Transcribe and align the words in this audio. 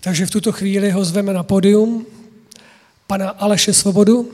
Takže 0.00 0.26
v 0.26 0.30
tuto 0.30 0.52
chvíli 0.52 0.90
ho 0.90 1.04
zveme 1.04 1.32
na 1.32 1.42
podium, 1.42 2.06
pana 3.06 3.30
Aleše 3.30 3.72
Svobodu. 3.72 4.32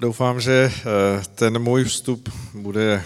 Doufám, 0.00 0.40
že 0.40 0.72
eh, 0.72 0.82
ten 1.34 1.58
můj 1.58 1.84
vstup 1.84 2.28
bude 2.54 3.04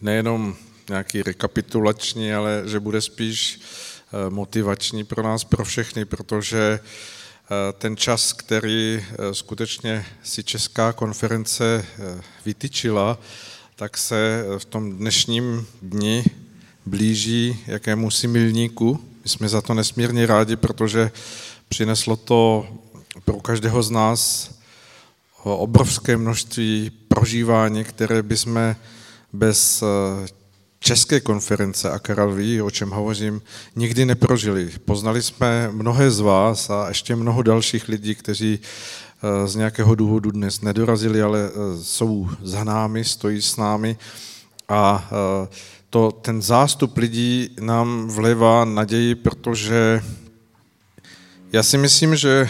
nejenom 0.00 0.56
nějaký 0.88 1.22
rekapitulační, 1.22 2.34
ale 2.34 2.62
že 2.66 2.80
bude 2.80 3.00
spíš 3.00 3.60
eh, 3.60 4.30
motivační 4.30 5.04
pro 5.04 5.22
nás, 5.22 5.44
pro 5.44 5.64
všechny, 5.64 6.04
protože 6.04 6.80
ten 7.78 7.96
čas, 7.96 8.32
který 8.32 9.04
skutečně 9.32 10.06
si 10.22 10.44
Česká 10.44 10.92
konference 10.92 11.86
vytyčila, 12.44 13.18
tak 13.76 13.98
se 13.98 14.44
v 14.58 14.64
tom 14.64 14.92
dnešním 14.92 15.66
dni 15.82 16.24
blíží 16.86 17.64
jakému 17.66 18.10
si 18.10 18.28
milníku. 18.28 19.00
My 19.24 19.30
jsme 19.30 19.48
za 19.48 19.60
to 19.62 19.74
nesmírně 19.74 20.26
rádi, 20.26 20.56
protože 20.56 21.10
přineslo 21.68 22.16
to 22.16 22.68
pro 23.24 23.40
každého 23.40 23.82
z 23.82 23.90
nás 23.90 24.50
obrovské 25.42 26.16
množství 26.16 26.90
prožívání, 27.08 27.84
které 27.84 28.22
bychom 28.22 28.76
bez 29.32 29.82
eh, 29.82 29.86
České 30.80 31.20
konference, 31.20 31.90
a 31.90 31.98
Karel 31.98 32.32
ví, 32.32 32.62
o 32.62 32.70
čem 32.70 32.90
hovořím, 32.90 33.42
nikdy 33.76 34.04
neprožili. 34.04 34.70
Poznali 34.84 35.22
jsme 35.22 35.68
mnohé 35.72 36.10
z 36.10 36.20
vás 36.20 36.70
a 36.70 36.88
ještě 36.88 37.16
mnoho 37.16 37.42
dalších 37.42 37.88
lidí, 37.88 38.14
kteří 38.14 38.58
eh, 38.62 39.48
z 39.48 39.54
nějakého 39.56 39.94
důvodu 39.94 40.30
dnes 40.30 40.60
nedorazili, 40.60 41.22
ale 41.22 41.40
eh, 41.48 41.82
jsou 41.82 42.28
za 42.42 42.64
námi, 42.64 43.04
stojí 43.04 43.42
s 43.42 43.56
námi 43.56 43.96
a 44.68 45.10
to, 45.90 46.12
ten 46.12 46.42
zástup 46.42 46.96
lidí 46.96 47.50
nám 47.60 48.08
vlevá 48.08 48.64
naději, 48.64 49.14
protože 49.14 50.02
já 51.52 51.62
si 51.62 51.78
myslím, 51.78 52.16
že 52.16 52.48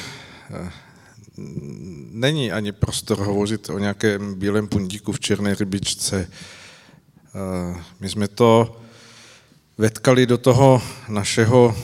není 2.11 2.53
ani 2.53 2.73
prostor 2.73 3.19
hovořit 3.19 3.71
o 3.71 3.79
nějakém 3.79 4.35
bílém 4.35 4.69
pundíku 4.69 5.13
v 5.13 5.21
černé 5.21 5.55
rybičce. 5.55 6.31
Eh, 7.39 7.83
my 8.01 8.09
jsme 8.09 8.29
to 8.29 8.77
vetkali 9.79 10.27
do 10.27 10.39
toho 10.39 10.83
našeho 11.09 11.77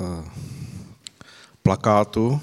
eh, 0.00 0.24
plakátu. 1.62 2.40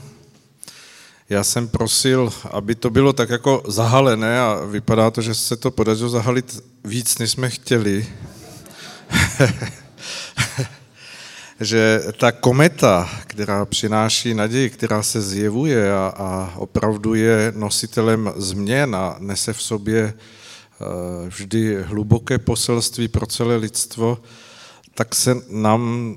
Já 1.29 1.43
jsem 1.43 1.67
prosil, 1.67 2.33
aby 2.51 2.75
to 2.75 2.89
bylo 2.89 3.13
tak 3.13 3.29
jako 3.29 3.63
zahalené 3.67 4.41
a 4.41 4.55
vypadá 4.65 5.11
to, 5.11 5.21
že 5.21 5.35
se 5.35 5.55
to 5.55 5.71
podařilo 5.71 6.09
zahalit 6.09 6.63
víc, 6.83 7.17
než 7.17 7.31
jsme 7.31 7.49
chtěli. 7.49 8.07
že 11.59 12.01
ta 12.17 12.31
kometa, 12.31 13.09
která 13.27 13.65
přináší 13.65 14.33
naději, 14.33 14.69
která 14.69 15.03
se 15.03 15.21
zjevuje 15.21 15.93
a, 15.93 16.13
a 16.17 16.53
opravdu 16.55 17.13
je 17.13 17.53
nositelem 17.55 18.33
změn 18.35 18.95
a 18.95 19.15
nese 19.19 19.53
v 19.53 19.61
sobě 19.61 20.13
eh, 20.17 20.40
vždy 21.27 21.83
hluboké 21.83 22.37
poselství 22.37 23.07
pro 23.07 23.25
celé 23.25 23.55
lidstvo, 23.55 24.17
tak 24.95 25.15
se 25.15 25.35
nám 25.49 26.15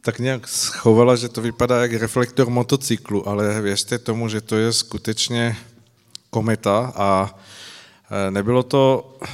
tak 0.00 0.18
nějak 0.18 0.48
schovala, 0.48 1.16
že 1.16 1.28
to 1.28 1.42
vypadá 1.42 1.82
jak 1.82 1.92
reflektor 1.92 2.50
motocyklu, 2.50 3.28
ale 3.28 3.60
věřte 3.60 3.98
tomu, 3.98 4.28
že 4.28 4.40
to 4.40 4.56
je 4.56 4.72
skutečně 4.72 5.56
kometa 6.30 6.92
a 6.96 7.38
eh, 8.10 8.30
nebylo 8.30 8.62
to 8.62 9.16
eh, 9.22 9.26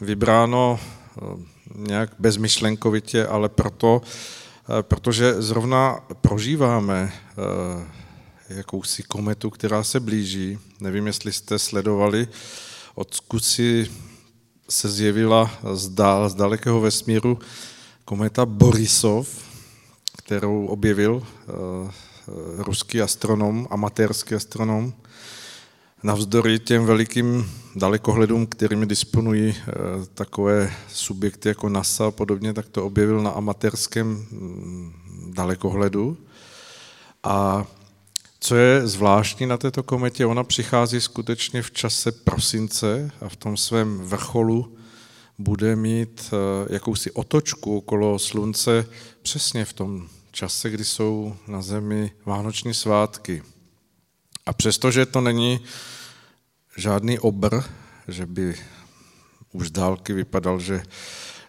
vybráno 0.00 0.80
nějak 1.76 2.10
bezmyšlenkovitě, 2.18 3.26
ale 3.26 3.48
proto, 3.48 4.02
Eh, 4.68 4.82
protože 4.82 5.42
zrovna 5.42 6.00
prožíváme 6.20 7.12
eh, 7.12 8.54
jakousi 8.54 9.02
kometu, 9.02 9.50
která 9.50 9.82
se 9.82 10.00
blíží. 10.00 10.58
Nevím, 10.80 11.06
jestli 11.06 11.32
jste 11.32 11.58
sledovali, 11.58 12.28
od 12.94 13.14
zkusy 13.14 13.90
se 14.68 14.88
zjevila 14.88 15.50
z, 15.72 15.88
dál, 15.88 16.28
z 16.28 16.34
dalekého 16.34 16.80
vesmíru 16.80 17.38
kometa 18.04 18.46
Borisov, 18.46 19.28
kterou 20.16 20.66
objevil 20.66 21.22
eh, 21.22 21.52
ruský 22.56 23.02
astronom, 23.02 23.68
amatérský 23.70 24.34
astronom. 24.34 24.92
Navzdory 26.02 26.58
těm 26.58 26.84
velikým 26.84 27.50
dalekohledům, 27.76 28.46
kterými 28.46 28.86
disponují 28.86 29.54
eh, 29.56 29.72
takové 30.14 30.72
subjekty 30.88 31.48
jako 31.48 31.68
NASA 31.68 32.06
a 32.06 32.10
podobně, 32.10 32.52
tak 32.52 32.68
to 32.68 32.86
objevil 32.86 33.22
na 33.22 33.30
amatérském 33.30 34.06
mm, 34.08 34.92
dalekohledu. 35.34 36.16
A 37.22 37.66
co 38.42 38.56
je 38.56 38.86
zvláštní 38.86 39.46
na 39.46 39.56
této 39.56 39.82
kometě, 39.82 40.26
ona 40.26 40.44
přichází 40.44 41.00
skutečně 41.00 41.62
v 41.62 41.70
čase 41.70 42.12
prosince 42.12 43.10
a 43.20 43.28
v 43.28 43.36
tom 43.36 43.56
svém 43.56 43.98
vrcholu 43.98 44.76
bude 45.38 45.76
mít 45.76 46.30
eh, 46.32 46.72
jakousi 46.74 47.10
otočku 47.10 47.76
okolo 47.76 48.18
slunce 48.18 48.86
přesně 49.22 49.64
v 49.64 49.72
tom 49.72 50.08
čase, 50.30 50.70
kdy 50.70 50.84
jsou 50.84 51.36
na 51.48 51.62
Zemi 51.62 52.10
vánoční 52.26 52.74
svátky. 52.74 53.42
A 54.46 54.52
přestože 54.52 55.06
to 55.06 55.20
není 55.20 55.60
žádný 56.76 57.18
obr, 57.18 57.62
že 58.08 58.26
by 58.26 58.54
už 59.52 59.68
z 59.68 59.70
dálky 59.70 60.12
vypadal, 60.12 60.60
že, 60.60 60.82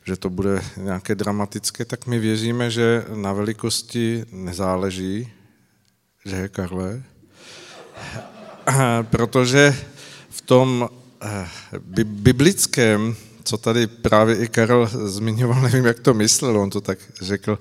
že 0.06 0.16
to 0.16 0.30
bude 0.30 0.62
nějaké 0.78 1.16
dramatické, 1.16 1.86
tak 1.86 2.08
my 2.08 2.20
věříme, 2.20 2.72
že 2.72 3.06
na 3.16 3.34
velikosti 3.34 4.26
nezáleží, 4.32 5.32
že 6.26 6.50
Karle, 6.50 7.04
protože 9.02 9.76
v 10.30 10.42
tom 10.42 10.90
eh, 11.22 11.48
biblickém, 12.06 13.16
co 13.44 13.58
tady 13.58 13.88
právě 13.88 14.36
i 14.36 14.48
Karel 14.48 14.90
zmiňoval, 14.94 15.62
nevím, 15.62 15.86
jak 15.86 16.00
to 16.00 16.14
myslel, 16.14 16.60
on 16.60 16.70
to 16.70 16.82
tak 16.82 17.00
řekl, 17.22 17.60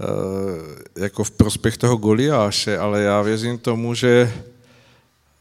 eh, 0.00 1.00
jako 1.00 1.24
v 1.24 1.30
prospěch 1.30 1.76
toho 1.76 1.96
Goliáše, 1.96 2.78
ale 2.78 3.02
já 3.02 3.22
věřím 3.22 3.58
tomu, 3.58 3.94
že 3.94 4.32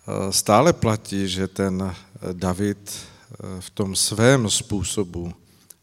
Eh, 0.08 0.32
stále 0.32 0.74
platí, 0.74 1.28
že 1.28 1.48
ten 1.48 1.84
eh, 1.84 1.94
David 2.34 2.80
eh, 2.88 3.62
v 3.62 3.70
tom 3.70 3.96
svém 3.96 4.50
způsobu 4.50 5.34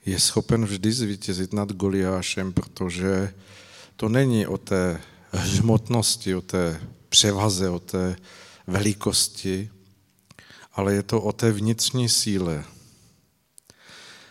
je 0.07 0.21
schopen 0.21 0.65
vždy 0.65 0.93
zvítězit 0.93 1.53
nad 1.53 1.73
Goliášem, 1.73 2.53
protože 2.53 3.33
to 3.97 4.09
není 4.09 4.47
o 4.47 4.59
té 4.59 5.01
hmotnosti, 5.35 6.35
o 6.35 6.41
té 6.41 6.81
převaze, 7.09 7.71
o 7.71 7.79
té 7.79 8.17
velikosti, 8.67 9.71
ale 10.73 10.95
je 10.95 11.03
to 11.03 11.21
o 11.21 11.33
té 11.33 11.53
vnitřní 11.53 12.09
síle. 12.09 12.65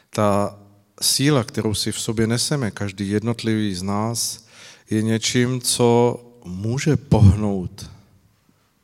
Ta 0.10 0.60
síla, 1.02 1.44
kterou 1.44 1.74
si 1.74 1.92
v 1.92 2.00
sobě 2.00 2.28
neseme, 2.28 2.72
každý 2.72 3.10
jednotlivý 3.10 3.76
z 3.76 3.82
nás, 3.82 4.46
je 4.90 5.02
něčím, 5.02 5.62
co 5.62 6.20
může 6.46 6.98
pohnout 6.98 7.90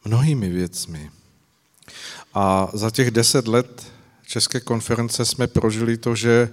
mnohými 0.06 0.50
věcmi. 0.50 1.12
A 2.34 2.70
za 2.74 2.92
těch 2.92 3.12
deset 3.12 3.48
let 3.48 3.88
České 4.26 4.60
konference 4.60 5.26
jsme 5.26 5.48
prožili 5.48 5.98
to, 5.98 6.16
že, 6.16 6.50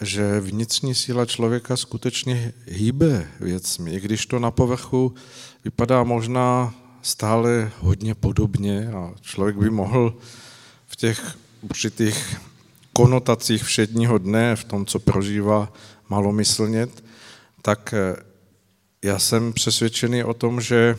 že 0.00 0.40
vnitřní 0.40 0.94
síla 0.94 1.26
člověka 1.26 1.76
skutečně 1.76 2.52
hýbe 2.66 3.28
věcmi, 3.40 3.94
i 3.94 4.00
když 4.00 4.26
to 4.26 4.38
na 4.38 4.50
povrchu 4.50 5.14
vypadá 5.64 6.04
možná 6.04 6.74
stále 7.02 7.72
hodně 7.78 8.14
podobně 8.14 8.88
a 8.88 9.14
člověk 9.20 9.56
by 9.56 9.70
mohl 9.70 10.14
v 10.86 10.96
těch 10.96 11.36
určitých 11.62 12.36
konotacích 12.92 13.62
všedního 13.62 14.18
dne, 14.18 14.56
v 14.56 14.64
tom, 14.64 14.86
co 14.86 14.98
prožívá, 14.98 15.72
malomyslnět, 16.08 17.04
tak 17.62 17.94
já 19.02 19.18
jsem 19.18 19.52
přesvědčený 19.52 20.24
o 20.24 20.34
tom, 20.34 20.60
že 20.60 20.96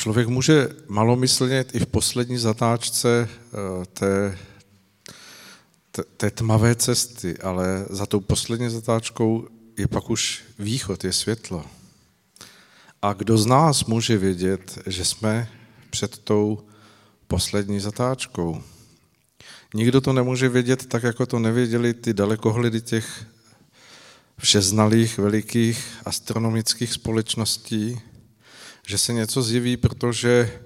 Člověk 0.00 0.28
může 0.28 0.68
malomyslnět 0.88 1.74
i 1.74 1.80
v 1.80 1.86
poslední 1.86 2.38
zatáčce 2.38 3.28
eh, 3.28 3.86
té, 3.86 4.38
té, 5.90 6.02
té 6.16 6.30
tmavé 6.30 6.74
cesty, 6.74 7.38
ale 7.38 7.86
za 7.90 8.06
tou 8.06 8.20
poslední 8.20 8.70
zatáčkou 8.70 9.48
je 9.78 9.88
pak 9.88 10.10
už 10.10 10.44
východ, 10.58 11.04
je 11.04 11.12
světlo. 11.12 11.64
A 13.02 13.12
kdo 13.12 13.38
z 13.38 13.46
nás 13.46 13.84
může 13.84 14.18
vědět, 14.18 14.78
že 14.86 15.04
jsme 15.04 15.48
před 15.90 16.18
tou 16.18 16.64
poslední 17.26 17.80
zatáčkou? 17.80 18.62
Nikdo 19.74 20.00
to 20.00 20.12
nemůže 20.12 20.48
vědět 20.48 20.86
tak, 20.86 21.02
jako 21.02 21.26
to 21.26 21.38
nevěděli 21.38 21.94
ty 21.94 22.14
dalekohledy 22.14 22.80
těch 22.80 23.26
všeznalých 24.38 25.18
velikých 25.18 25.84
astronomických 26.04 26.92
společností, 26.92 28.00
že 28.90 28.98
se 28.98 29.12
něco 29.12 29.42
zjeví, 29.42 29.76
protože 29.76 30.60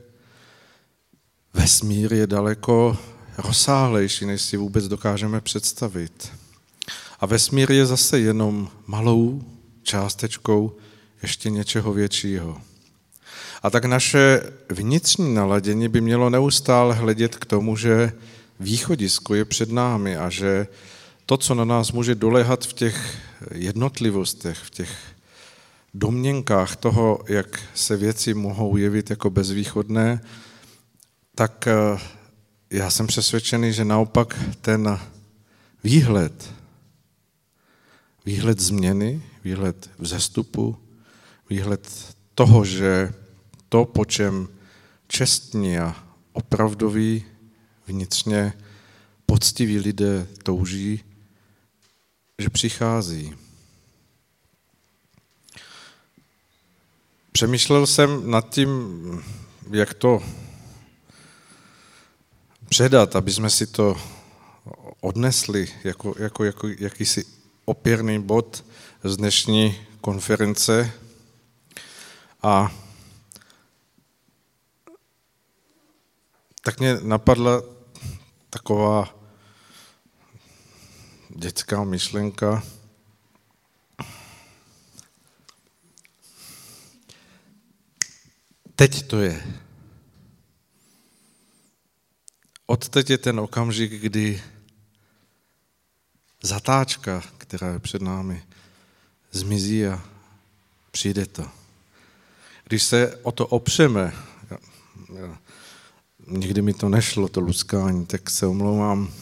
vesmír 1.54 2.12
je 2.12 2.26
daleko 2.26 2.98
rozsáhlejší, 3.38 4.26
než 4.26 4.42
si 4.42 4.56
vůbec 4.56 4.88
dokážeme 4.88 5.40
představit. 5.40 6.32
A 7.20 7.26
vesmír 7.26 7.70
je 7.70 7.86
zase 7.86 8.20
jenom 8.20 8.70
malou 8.86 9.42
částečkou 9.82 10.76
ještě 11.22 11.50
něčeho 11.50 11.92
většího. 11.92 12.60
A 13.62 13.70
tak 13.70 13.84
naše 13.84 14.42
vnitřní 14.68 15.34
naladění 15.34 15.88
by 15.88 16.00
mělo 16.00 16.30
neustále 16.30 16.94
hledět 16.94 17.36
k 17.36 17.44
tomu, 17.44 17.76
že 17.76 18.12
východisko 18.60 19.34
je 19.34 19.44
před 19.44 19.72
námi 19.72 20.16
a 20.16 20.30
že 20.30 20.66
to, 21.26 21.36
co 21.36 21.54
na 21.54 21.64
nás 21.64 21.92
může 21.92 22.14
dolehat 22.14 22.66
v 22.66 22.72
těch 22.72 23.18
jednotlivostech, 23.54 24.58
v 24.58 24.70
těch 24.70 25.13
domněnkách 25.94 26.76
toho, 26.76 27.18
jak 27.28 27.62
se 27.74 27.96
věci 27.96 28.34
mohou 28.34 28.76
jevit 28.76 29.10
jako 29.10 29.30
bezvýchodné, 29.30 30.20
tak 31.34 31.66
eh, 31.66 31.98
já 32.70 32.90
jsem 32.90 33.06
přesvědčený, 33.06 33.72
že 33.72 33.84
naopak 33.84 34.40
ten 34.60 34.98
výhled, 35.84 36.50
výhled 38.26 38.60
změny, 38.60 39.22
výhled 39.44 39.90
vzestupu, 39.98 40.76
výhled 41.50 42.14
toho, 42.34 42.64
že 42.64 43.14
to, 43.68 43.84
po 43.84 44.04
čem 44.04 44.48
čestní 45.08 45.78
a 45.78 45.96
opravdoví 46.32 47.24
vnitřně 47.86 48.52
poctiví 49.26 49.78
lidé 49.78 50.26
touží, 50.42 51.00
že 52.38 52.50
přichází. 52.50 53.43
Přemýšlel 57.36 57.86
jsem 57.86 58.30
nad 58.30 58.50
tím, 58.50 59.24
jak 59.70 59.94
to 59.94 60.22
předat, 62.68 63.16
aby 63.16 63.32
jsme 63.32 63.50
si 63.50 63.66
to 63.66 63.96
odnesli 65.00 65.72
jako, 65.84 66.14
jako, 66.18 66.44
jako 66.44 66.68
jakýsi 66.78 67.24
opěrný 67.64 68.22
bod 68.22 68.64
z 69.04 69.16
dnešní 69.16 69.86
konference. 70.00 70.92
A 72.42 72.72
tak 76.62 76.80
mě 76.80 76.98
napadla 77.02 77.62
taková 78.50 79.18
dětská 81.28 81.84
myšlenka. 81.84 82.62
Teď 88.76 89.06
to 89.06 89.20
je. 89.20 89.42
Odteď 92.66 93.10
je 93.10 93.18
ten 93.18 93.40
okamžik, 93.40 93.92
kdy 93.92 94.42
zatáčka, 96.42 97.22
která 97.38 97.72
je 97.72 97.78
před 97.78 98.02
námi, 98.02 98.42
zmizí 99.32 99.86
a 99.86 100.02
přijde 100.90 101.26
to. 101.26 101.44
Když 102.64 102.82
se 102.82 103.16
o 103.22 103.32
to 103.32 103.46
opřeme, 103.46 104.12
já, 104.50 104.56
já, 105.18 105.38
nikdy 106.26 106.62
mi 106.62 106.74
to 106.74 106.88
nešlo, 106.88 107.28
to 107.28 107.40
luskání, 107.40 108.06
tak 108.06 108.30
se 108.30 108.46
omlouvám, 108.46 109.12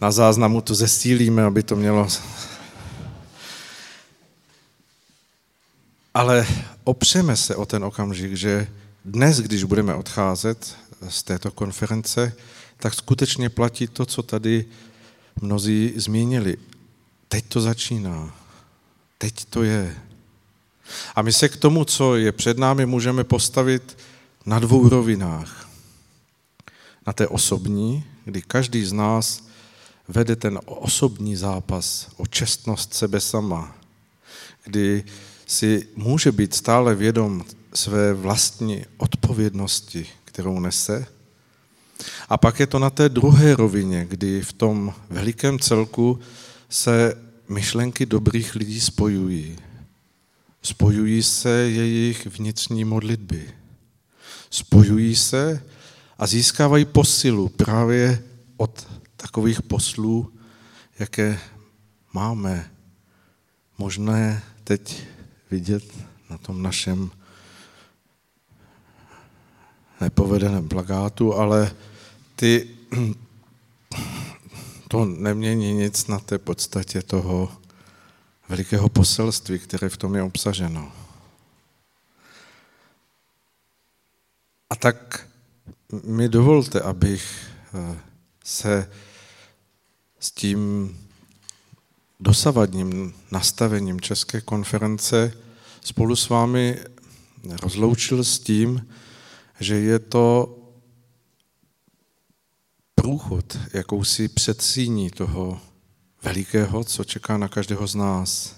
na 0.00 0.10
záznamu 0.10 0.60
to 0.60 0.74
zesílíme, 0.74 1.44
aby 1.44 1.62
to 1.62 1.76
mělo... 1.76 2.08
Ale 6.14 6.46
opřeme 6.84 7.36
se 7.36 7.56
o 7.56 7.66
ten 7.66 7.84
okamžik, 7.84 8.34
že 8.34 8.68
dnes, 9.04 9.38
když 9.38 9.64
budeme 9.64 9.94
odcházet 9.94 10.76
z 11.08 11.22
této 11.22 11.50
konference, 11.50 12.32
tak 12.76 12.94
skutečně 12.94 13.48
platí 13.48 13.86
to, 13.86 14.06
co 14.06 14.22
tady 14.22 14.64
mnozí 15.40 15.92
zmínili. 15.96 16.56
Teď 17.28 17.44
to 17.48 17.60
začíná. 17.60 18.36
Teď 19.18 19.44
to 19.44 19.62
je. 19.62 19.96
A 21.14 21.22
my 21.22 21.32
se 21.32 21.48
k 21.48 21.56
tomu, 21.56 21.84
co 21.84 22.16
je 22.16 22.32
před 22.32 22.58
námi, 22.58 22.86
můžeme 22.86 23.24
postavit 23.24 23.98
na 24.46 24.58
dvou 24.58 24.88
rovinách. 24.88 25.68
Na 27.06 27.12
té 27.12 27.28
osobní, 27.28 28.04
kdy 28.24 28.42
každý 28.42 28.84
z 28.84 28.92
nás 28.92 29.44
vede 30.08 30.36
ten 30.36 30.60
osobní 30.64 31.36
zápas 31.36 32.08
o 32.16 32.26
čestnost 32.26 32.94
sebe 32.94 33.20
sama, 33.20 33.76
kdy 34.64 35.04
si 35.46 35.88
může 35.96 36.32
být 36.32 36.54
stále 36.54 36.94
vědom 36.94 37.44
své 37.74 38.14
vlastní 38.14 38.84
odpovědnosti, 38.96 40.06
kterou 40.24 40.60
nese. 40.60 41.06
A 42.28 42.36
pak 42.36 42.60
je 42.60 42.66
to 42.66 42.78
na 42.78 42.90
té 42.90 43.08
druhé 43.08 43.56
rovině, 43.56 44.06
kdy 44.08 44.42
v 44.42 44.52
tom 44.52 44.94
velikém 45.10 45.58
celku 45.58 46.20
se 46.68 47.14
myšlenky 47.48 48.06
dobrých 48.06 48.54
lidí 48.54 48.80
spojují. 48.80 49.58
Spojují 50.62 51.22
se 51.22 51.50
jejich 51.50 52.26
vnitřní 52.26 52.84
modlitby. 52.84 53.50
Spojují 54.50 55.16
se 55.16 55.62
a 56.18 56.26
získávají 56.26 56.84
posilu 56.84 57.48
právě 57.48 58.22
od 58.56 58.86
takových 59.16 59.62
poslů, 59.62 60.32
jaké 60.98 61.38
máme 62.12 62.70
možné 63.78 64.42
teď 64.64 65.06
vidět 65.54 65.84
na 66.30 66.38
tom 66.38 66.62
našem 66.62 67.10
nepovedeném 70.00 70.68
plagátu, 70.68 71.34
ale 71.34 71.70
ty, 72.36 72.68
to 74.88 75.04
nemění 75.04 75.72
nic 75.72 76.06
na 76.06 76.18
té 76.18 76.38
podstatě 76.38 77.02
toho 77.02 77.52
velikého 78.48 78.88
poselství, 78.88 79.58
které 79.58 79.88
v 79.88 79.96
tom 79.96 80.14
je 80.14 80.22
obsaženo. 80.22 80.92
A 84.70 84.76
tak 84.76 85.28
mi 86.02 86.28
dovolte, 86.28 86.80
abych 86.80 87.22
eh, 87.74 87.98
se 88.44 88.90
s 90.20 90.30
tím 90.30 90.90
dosavadním 92.20 93.14
nastavením 93.30 94.00
České 94.00 94.40
konference 94.40 95.43
spolu 95.84 96.16
s 96.16 96.28
vámi 96.28 96.78
rozloučil 97.62 98.24
s 98.24 98.38
tím, 98.38 98.88
že 99.60 99.74
je 99.74 99.98
to 99.98 100.58
průchod, 102.94 103.58
jakousi 103.72 104.28
předsíní 104.28 105.10
toho 105.10 105.60
velikého, 106.22 106.84
co 106.84 107.04
čeká 107.04 107.38
na 107.38 107.48
každého 107.48 107.86
z 107.86 107.94
nás. 107.94 108.56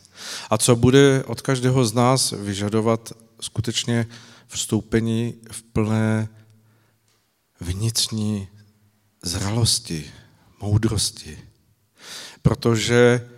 A 0.51 0.59
co 0.59 0.77
bude 0.77 1.25
od 1.25 1.41
každého 1.43 1.85
z 1.85 1.93
nás 1.93 2.31
vyžadovat 2.31 3.13
skutečně 3.41 4.07
vstoupení 4.47 5.35
v 5.51 5.63
plné 5.63 6.29
vnitřní 7.61 8.49
zralosti, 9.23 10.11
moudrosti. 10.61 11.39
Protože 12.43 13.29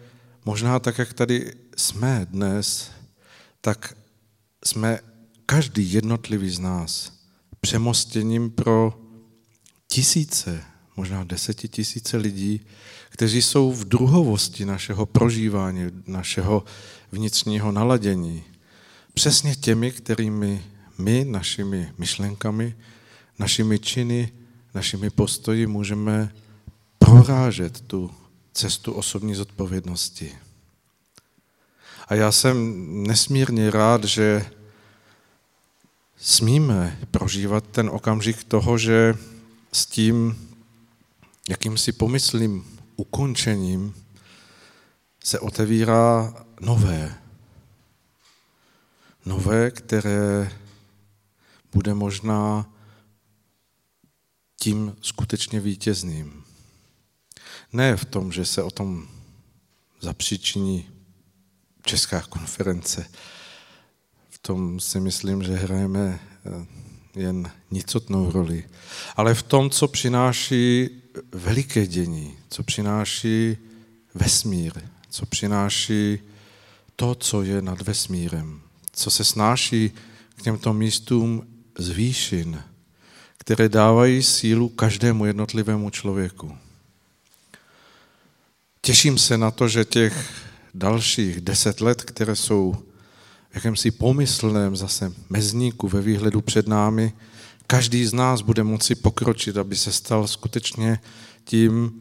možná 0.45 0.79
tak, 0.79 0.99
jak 0.99 1.13
tady 1.13 1.55
jsme 1.77 2.27
dnes, 2.31 2.91
tak 3.61 3.97
jsme 4.65 5.01
každý 5.47 5.93
jednotlivý 5.93 6.51
z 6.51 6.59
nás 6.59 7.13
přemostěním 7.61 8.51
pro 8.51 9.01
tisíce, 9.89 10.65
možná 10.97 11.25
desetitisíce 11.25 12.17
lidí, 12.17 12.61
kteří 13.09 13.43
jsou 13.43 13.73
v 13.73 13.85
druhovosti 13.85 14.65
našeho 14.65 15.07
prožívání, 15.07 15.91
našeho 16.07 16.65
vnitřního 17.13 17.73
naladění. 17.73 18.45
Přesně 19.15 19.55
těmi, 19.57 19.91
kterými 19.93 20.65
my 20.99 21.25
našimi 21.25 21.93
myšlenkami, 21.99 22.77
našimi 23.39 23.79
činy, 23.79 24.33
našimi 24.75 25.11
postoji 25.11 25.67
můžeme 25.67 26.33
prorážet 26.99 27.81
tu 27.81 28.11
cestu 28.53 28.93
osobní 28.93 29.35
zodpovědnosti. 29.35 30.33
A 32.09 32.15
já 32.15 32.33
jsem 32.33 32.77
nesmírně 33.03 33.71
rád, 33.71 34.05
že 34.05 34.51
smíme 36.17 36.99
prožívat 37.11 37.65
ten 37.71 37.89
okamžik 37.89 38.45
toho, 38.45 38.79
že 38.79 39.15
s 39.73 39.87
tím 39.87 40.49
jakýmsi 41.49 41.93
pomyslným 41.93 42.79
ukončením 42.97 43.95
se 45.25 45.41
otevírá 45.41 46.35
nové. 46.61 47.15
Nové, 49.27 49.71
které 49.71 50.53
bude 51.73 51.95
možná 51.95 52.73
tím 54.57 54.97
skutečně 55.01 55.61
vítězným. 55.61 56.45
Ne 57.73 57.97
v 57.97 58.05
tom, 58.05 58.33
že 58.33 58.45
se 58.45 58.63
o 58.63 58.71
tom 58.71 59.09
zapříčiní 60.01 60.98
Česká 61.89 62.21
konference. 62.21 63.07
V 64.31 64.39
tom 64.39 64.81
si 64.81 65.01
myslím, 65.01 65.43
že 65.43 65.55
hrajeme 65.55 66.21
eh, 66.21 66.67
jen 67.21 67.51
nicotnou 67.71 68.31
roli. 68.31 68.65
Ale 69.17 69.35
v 69.35 69.43
tom, 69.43 69.71
co 69.71 69.89
přináší 69.89 70.91
veliké 71.33 71.87
dění, 71.87 72.37
co 72.49 72.63
přináší 72.63 73.57
vesmír, 74.15 74.73
co 75.11 75.27
přináší 75.27 76.19
to, 76.97 77.15
co 77.15 77.43
je 77.43 77.63
nad 77.63 77.83
vesmírem, 77.83 78.61
co 78.93 79.11
se 79.11 79.25
snáší 79.25 79.91
k 80.37 80.43
těmto 80.43 80.73
místům 80.73 81.47
z 81.79 81.89
výšin, 81.89 82.63
které 83.39 83.69
dávají 83.69 84.23
sílu 84.23 84.69
každému 84.69 85.25
jednotlivému 85.25 85.91
člověku. 85.91 86.59
Těším 88.81 89.19
se 89.19 89.39
na 89.39 89.51
to, 89.51 89.69
že 89.69 89.85
těch 89.85 90.48
dalších 90.79 91.41
deset 91.41 91.81
let, 91.81 92.03
které 92.03 92.37
jsou 92.37 92.77
v 93.51 93.55
jakémsi 93.55 93.91
pomyslném 93.91 94.77
zase 94.77 95.13
mezníku 95.31 95.89
ve 95.89 96.01
výhledu 96.01 96.41
před 96.41 96.69
námi, 96.69 97.13
každý 97.67 98.07
z 98.07 98.13
nás 98.13 98.41
bude 98.41 98.63
moci 98.63 98.95
pokročit, 98.95 99.57
aby 99.57 99.77
se 99.77 99.93
stal 99.93 100.27
skutečně 100.27 101.01
tím 101.45 102.01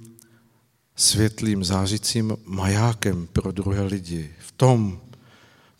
světlým, 0.96 1.64
zářícím 1.64 2.38
majákem 2.46 3.28
pro 3.34 3.52
druhé 3.52 3.84
lidi. 3.84 4.30
V 4.40 4.52
tom, 4.52 5.02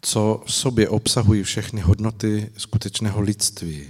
co 0.02 0.44
v 0.46 0.54
sobě 0.54 0.90
obsahují 0.90 1.44
všechny 1.44 1.82
hodnoty 1.82 2.52
skutečného 2.58 3.22
lidství. 3.22 3.90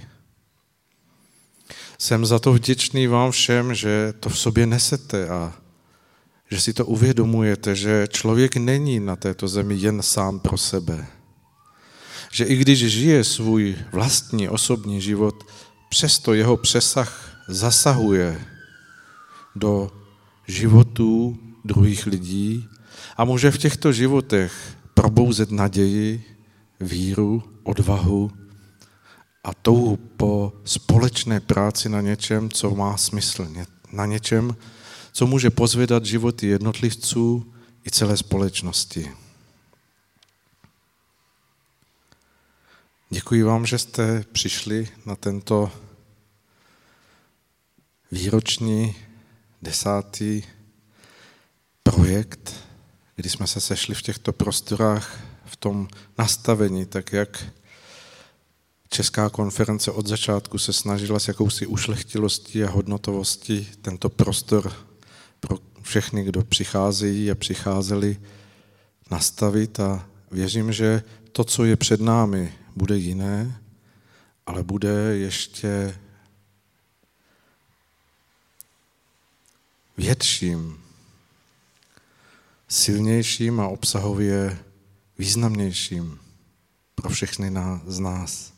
Jsem 1.98 2.26
za 2.26 2.38
to 2.38 2.52
vděčný 2.52 3.06
vám 3.06 3.30
všem, 3.30 3.74
že 3.74 4.14
to 4.20 4.28
v 4.28 4.38
sobě 4.38 4.66
nesete 4.66 5.28
a 5.28 5.54
že 6.50 6.60
si 6.60 6.72
to 6.72 6.86
uvědomujete, 6.86 7.74
že 7.74 8.06
člověk 8.10 8.56
není 8.56 9.00
na 9.00 9.16
této 9.16 9.48
zemi 9.48 9.74
jen 9.74 10.02
sám 10.02 10.40
pro 10.40 10.58
sebe. 10.58 11.06
Že 12.32 12.44
i 12.44 12.56
když 12.56 12.78
žije 12.78 13.24
svůj 13.24 13.76
vlastní 13.92 14.48
osobní 14.48 15.00
život, 15.00 15.46
přesto 15.88 16.34
jeho 16.34 16.56
přesah 16.56 17.42
zasahuje 17.48 18.40
do 19.56 19.92
životů 20.46 21.38
druhých 21.64 22.06
lidí 22.06 22.68
a 23.16 23.24
může 23.24 23.50
v 23.50 23.58
těchto 23.58 23.92
životech 23.92 24.52
probouzet 24.94 25.50
naději, 25.50 26.24
víru, 26.80 27.42
odvahu 27.62 28.30
a 29.44 29.54
touhu 29.54 29.96
po 29.96 30.52
společné 30.64 31.40
práci 31.40 31.88
na 31.88 32.00
něčem, 32.00 32.50
co 32.50 32.74
má 32.74 32.96
smysl, 32.96 33.48
na 33.92 34.06
něčem, 34.06 34.56
co 35.18 35.26
může 35.26 35.50
pozvědat 35.50 36.04
životy 36.04 36.46
jednotlivců 36.46 37.54
i 37.86 37.90
celé 37.90 38.16
společnosti. 38.16 39.12
Děkuji 43.10 43.42
vám, 43.42 43.66
že 43.66 43.78
jste 43.78 44.24
přišli 44.32 44.88
na 45.06 45.16
tento 45.16 45.72
výroční 48.12 48.94
desátý 49.62 50.42
projekt, 51.82 52.54
kdy 53.16 53.28
jsme 53.30 53.46
se 53.46 53.60
sešli 53.60 53.94
v 53.94 54.02
těchto 54.02 54.32
prostorách 54.32 55.20
v 55.44 55.56
tom 55.56 55.88
nastavení, 56.18 56.86
tak 56.86 57.12
jak 57.12 57.44
Česká 58.88 59.30
konference 59.30 59.90
od 59.90 60.06
začátku 60.06 60.58
se 60.58 60.72
snažila 60.72 61.18
s 61.18 61.28
jakousi 61.28 61.66
ušlechtilostí 61.66 62.64
a 62.64 62.70
hodnotovostí 62.70 63.68
tento 63.82 64.08
prostor 64.08 64.87
pro 65.40 65.58
všechny, 65.82 66.24
kdo 66.24 66.44
přicházejí 66.44 67.30
a 67.30 67.34
přicházeli, 67.34 68.20
nastavit 69.10 69.80
a 69.80 70.08
věřím, 70.30 70.72
že 70.72 71.02
to, 71.32 71.44
co 71.44 71.64
je 71.64 71.76
před 71.76 72.00
námi, 72.00 72.54
bude 72.76 72.96
jiné, 72.96 73.60
ale 74.46 74.62
bude 74.62 75.16
ještě 75.16 75.98
větším, 79.96 80.80
silnějším 82.68 83.60
a 83.60 83.68
obsahově 83.68 84.58
významnějším 85.18 86.18
pro 86.94 87.10
všechny 87.10 87.52
z 87.86 87.98
nás. 87.98 88.57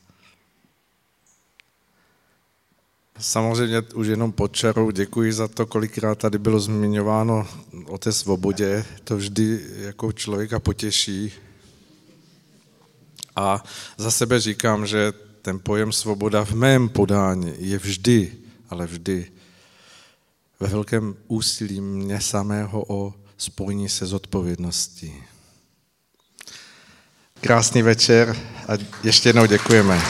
Samozřejmě 3.21 3.83
už 3.95 4.07
jenom 4.07 4.33
pod 4.33 4.53
čarou 4.53 4.91
děkuji 4.91 5.33
za 5.33 5.49
to, 5.49 5.67
kolikrát 5.67 6.19
tady 6.19 6.39
bylo 6.39 6.61
zmiňováno 6.61 7.49
o 7.87 7.99
té 7.99 8.13
svobodě. 8.13 8.85
To 9.05 9.17
vždy 9.17 9.61
jako 9.77 10.13
člověka 10.13 10.59
potěší. 10.61 11.33
A 13.37 13.65
za 13.99 14.11
sebe 14.11 14.41
říkám, 14.41 14.87
že 14.87 15.13
ten 15.43 15.59
pojem 15.59 15.93
svoboda 15.93 16.45
v 16.45 16.53
mém 16.53 16.89
podání 16.89 17.55
je 17.59 17.79
vždy, 17.79 18.33
ale 18.71 18.87
vždy 18.87 19.33
ve 20.61 20.69
velkém 20.69 21.17
úsilí 21.29 21.81
mě 21.81 22.21
samého 22.21 22.85
o 22.89 23.15
spojení 23.39 23.89
se 23.89 24.07
s 24.07 24.13
odpovědností. 24.13 25.15
Krásný 27.41 27.83
večer 27.83 28.37
a 28.69 28.73
ještě 29.03 29.29
jednou 29.29 29.47
děkujeme. 29.47 30.01